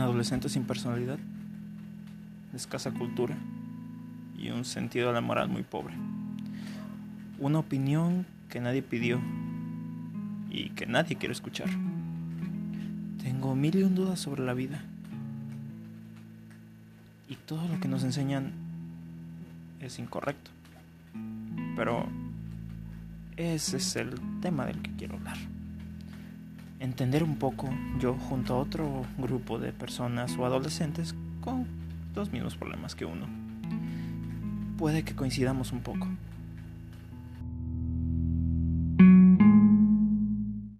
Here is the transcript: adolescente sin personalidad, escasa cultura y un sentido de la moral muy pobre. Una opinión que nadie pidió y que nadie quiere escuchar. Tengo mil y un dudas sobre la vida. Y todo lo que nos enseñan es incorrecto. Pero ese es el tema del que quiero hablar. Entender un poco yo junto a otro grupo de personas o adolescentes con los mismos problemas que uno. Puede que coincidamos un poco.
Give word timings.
adolescente 0.00 0.48
sin 0.48 0.64
personalidad, 0.64 1.18
escasa 2.54 2.90
cultura 2.90 3.36
y 4.38 4.50
un 4.50 4.64
sentido 4.64 5.08
de 5.08 5.14
la 5.14 5.20
moral 5.20 5.48
muy 5.48 5.62
pobre. 5.62 5.94
Una 7.38 7.58
opinión 7.58 8.26
que 8.48 8.60
nadie 8.60 8.82
pidió 8.82 9.20
y 10.50 10.70
que 10.70 10.86
nadie 10.86 11.16
quiere 11.16 11.32
escuchar. 11.32 11.68
Tengo 13.22 13.54
mil 13.54 13.76
y 13.76 13.82
un 13.82 13.94
dudas 13.94 14.18
sobre 14.18 14.44
la 14.44 14.54
vida. 14.54 14.82
Y 17.28 17.36
todo 17.36 17.66
lo 17.68 17.78
que 17.80 17.88
nos 17.88 18.04
enseñan 18.04 18.52
es 19.80 19.98
incorrecto. 19.98 20.50
Pero 21.76 22.06
ese 23.36 23.76
es 23.76 23.96
el 23.96 24.14
tema 24.40 24.66
del 24.66 24.80
que 24.80 24.90
quiero 24.92 25.16
hablar. 25.16 25.38
Entender 26.80 27.24
un 27.24 27.36
poco 27.36 27.68
yo 27.98 28.14
junto 28.14 28.54
a 28.54 28.58
otro 28.58 29.04
grupo 29.16 29.58
de 29.58 29.72
personas 29.72 30.36
o 30.38 30.44
adolescentes 30.44 31.14
con 31.40 31.66
los 32.14 32.32
mismos 32.32 32.56
problemas 32.56 32.94
que 32.94 33.04
uno. 33.04 33.26
Puede 34.76 35.02
que 35.02 35.16
coincidamos 35.16 35.72
un 35.72 35.80
poco. 35.80 36.06